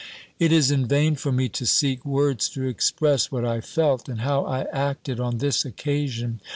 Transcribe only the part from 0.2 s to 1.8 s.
It is in vain for me to